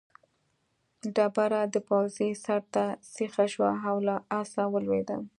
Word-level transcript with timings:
ډبره 1.15 1.61
د 1.73 1.75
پوځي 1.89 2.29
سر 2.45 2.61
ته 2.73 2.85
سیخه 3.15 3.45
شوه 3.53 3.71
او 3.89 3.95
له 4.07 4.15
آسه 4.39 4.61
ولوېد. 4.73 5.09